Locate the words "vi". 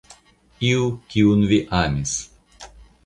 1.51-1.59